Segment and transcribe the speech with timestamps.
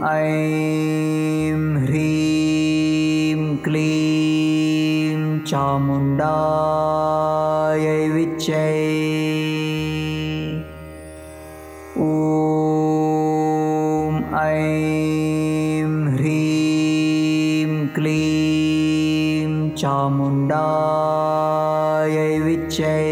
[0.10, 5.20] ऐं ह्रीं क्लीं
[5.52, 8.84] चामुण्डायै विच्चै।
[12.00, 12.02] ॐ
[14.44, 20.17] ऐं ह्रीं क्लीं चामुण्डायै
[22.78, 23.10] विच्चै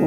[0.00, 0.06] ॐ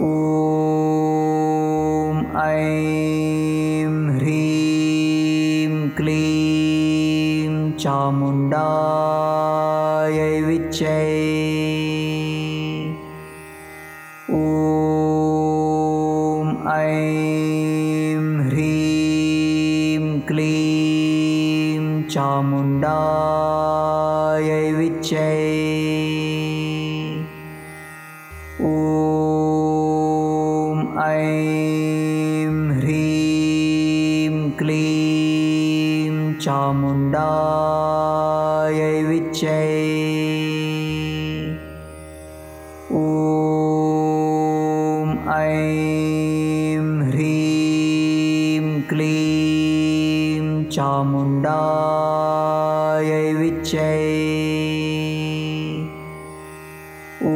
[0.00, 0.12] ॐ
[2.42, 9.11] ऐं ह्रीं क्लीं चामुण्डायै
[14.30, 25.52] ॐ ऐं ह्रीं क्लीं चामुण्डायै विच्चै
[32.70, 38.21] ह्रीं क्लीं चामुण्डायै
[42.94, 42.98] ॐ
[45.34, 50.44] ऐं ह्रीं क्लीं
[50.74, 51.62] चामुण्डायै
[53.38, 54.02] विच्चै।
[57.22, 57.32] ॐ